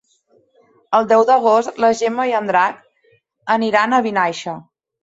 El 0.99 1.09
deu 1.11 1.25
d'agost 1.27 1.79
na 1.85 1.91
Gemma 2.01 2.27
i 2.33 2.35
en 2.41 2.51
Drac 2.53 3.63
iran 3.71 3.97
a 4.01 4.05
Vinaixa. 4.11 4.63